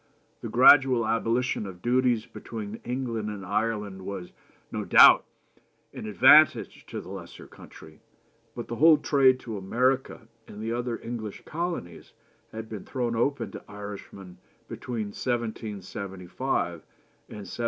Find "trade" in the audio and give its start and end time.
8.97-9.39